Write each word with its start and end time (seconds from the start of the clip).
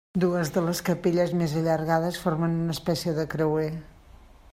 Dues 0.21 0.49
de 0.53 0.61
les 0.67 0.79
capelles 0.87 1.33
més 1.41 1.53
allargades 1.61 2.17
formen 2.23 2.57
una 2.63 2.77
espècie 2.77 3.15
de 3.19 3.27
creuer. 3.35 3.69